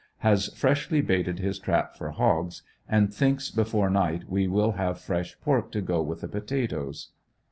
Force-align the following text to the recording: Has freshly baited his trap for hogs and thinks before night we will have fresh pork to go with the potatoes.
Has 0.21 0.47
freshly 0.55 0.99
baited 1.01 1.37
his 1.37 1.59
trap 1.59 1.93
for 1.95 2.09
hogs 2.09 2.63
and 2.89 3.13
thinks 3.13 3.51
before 3.51 3.87
night 3.87 4.23
we 4.27 4.47
will 4.47 4.71
have 4.71 4.99
fresh 4.99 5.39
pork 5.41 5.71
to 5.73 5.81
go 5.83 6.01
with 6.01 6.21
the 6.21 6.27
potatoes. 6.27 7.09